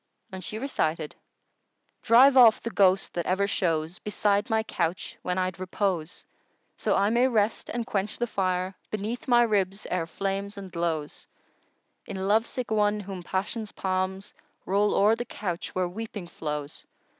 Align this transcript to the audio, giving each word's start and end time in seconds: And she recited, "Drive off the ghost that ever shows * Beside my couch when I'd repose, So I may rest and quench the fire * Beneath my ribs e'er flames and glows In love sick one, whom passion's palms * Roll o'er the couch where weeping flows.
And 0.31 0.43
she 0.43 0.57
recited, 0.57 1.15
"Drive 2.01 2.35
off 2.35 2.59
the 2.59 2.71
ghost 2.71 3.13
that 3.13 3.27
ever 3.27 3.45
shows 3.45 3.99
* 3.99 3.99
Beside 3.99 4.49
my 4.49 4.63
couch 4.63 5.15
when 5.21 5.37
I'd 5.37 5.59
repose, 5.59 6.25
So 6.75 6.95
I 6.95 7.11
may 7.11 7.27
rest 7.27 7.69
and 7.69 7.85
quench 7.85 8.17
the 8.17 8.25
fire 8.25 8.73
* 8.83 8.89
Beneath 8.89 9.27
my 9.27 9.43
ribs 9.43 9.85
e'er 9.91 10.07
flames 10.07 10.57
and 10.57 10.71
glows 10.71 11.27
In 12.07 12.27
love 12.27 12.47
sick 12.47 12.71
one, 12.71 13.01
whom 13.01 13.21
passion's 13.21 13.71
palms 13.73 14.33
* 14.49 14.65
Roll 14.65 14.95
o'er 14.95 15.15
the 15.15 15.23
couch 15.23 15.75
where 15.75 15.87
weeping 15.87 16.25
flows. 16.25 16.87